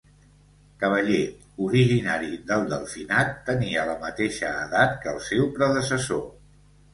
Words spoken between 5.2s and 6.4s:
seu predecessor.